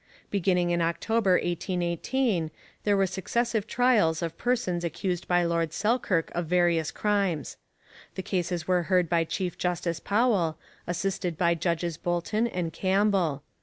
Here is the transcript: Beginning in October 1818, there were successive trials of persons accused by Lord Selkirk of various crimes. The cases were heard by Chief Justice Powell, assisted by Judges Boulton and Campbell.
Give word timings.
Beginning 0.31 0.71
in 0.71 0.81
October 0.81 1.33
1818, 1.33 2.49
there 2.85 2.97
were 2.97 3.05
successive 3.05 3.67
trials 3.67 4.23
of 4.23 4.35
persons 4.35 4.83
accused 4.83 5.27
by 5.27 5.43
Lord 5.43 5.73
Selkirk 5.73 6.31
of 6.33 6.47
various 6.47 6.89
crimes. 6.89 7.57
The 8.15 8.23
cases 8.23 8.67
were 8.67 8.81
heard 8.89 9.07
by 9.07 9.25
Chief 9.25 9.59
Justice 9.59 9.99
Powell, 9.99 10.57
assisted 10.87 11.37
by 11.37 11.53
Judges 11.53 11.97
Boulton 11.97 12.47
and 12.47 12.73
Campbell. 12.73 13.43